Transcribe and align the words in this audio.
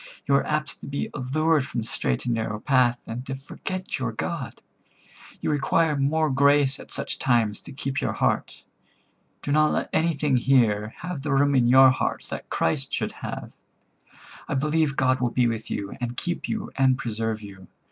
You 0.25 0.33
are 0.33 0.47
apt 0.47 0.79
to 0.81 0.87
be 0.87 1.11
allured 1.13 1.63
from 1.63 1.81
the 1.81 1.87
straight 1.87 2.25
and 2.25 2.33
narrow 2.33 2.59
path, 2.59 2.97
and 3.05 3.23
to 3.27 3.35
forget 3.35 3.99
your 3.99 4.11
God. 4.11 4.59
You 5.41 5.51
require 5.51 5.95
more 5.95 6.31
grace 6.31 6.79
at 6.79 6.89
such 6.89 7.19
times 7.19 7.61
to 7.61 7.71
keep 7.71 8.01
your 8.01 8.13
heart. 8.13 8.63
Do 9.43 9.51
not 9.51 9.73
let 9.73 9.89
anything 9.93 10.37
here 10.37 10.95
have 11.01 11.21
the 11.21 11.31
room 11.31 11.53
in 11.53 11.67
your 11.67 11.91
heart 11.91 12.25
that 12.31 12.49
Christ 12.49 12.91
should 12.91 13.11
have. 13.11 13.51
I 14.47 14.55
believe 14.55 14.95
God 14.95 15.19
will 15.21 15.29
be 15.29 15.45
with 15.45 15.69
you, 15.69 15.95
and 16.01 16.17
keep 16.17 16.49
you, 16.49 16.71
and 16.75 16.97
preserve 16.97 17.43
you. 17.43 17.67